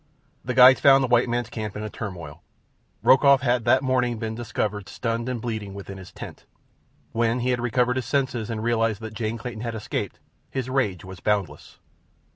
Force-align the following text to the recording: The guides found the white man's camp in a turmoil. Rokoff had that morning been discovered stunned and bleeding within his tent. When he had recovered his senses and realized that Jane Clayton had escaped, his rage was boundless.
The 0.43 0.55
guides 0.55 0.79
found 0.81 1.03
the 1.03 1.07
white 1.07 1.29
man's 1.29 1.51
camp 1.51 1.75
in 1.77 1.83
a 1.83 1.87
turmoil. 1.91 2.41
Rokoff 3.03 3.41
had 3.41 3.65
that 3.65 3.83
morning 3.83 4.17
been 4.17 4.33
discovered 4.33 4.89
stunned 4.89 5.29
and 5.29 5.39
bleeding 5.39 5.75
within 5.75 5.99
his 5.99 6.11
tent. 6.11 6.45
When 7.11 7.41
he 7.41 7.51
had 7.51 7.61
recovered 7.61 7.97
his 7.97 8.05
senses 8.07 8.49
and 8.49 8.63
realized 8.63 9.01
that 9.01 9.13
Jane 9.13 9.37
Clayton 9.37 9.61
had 9.61 9.75
escaped, 9.75 10.17
his 10.49 10.71
rage 10.71 11.05
was 11.05 11.19
boundless. 11.19 11.77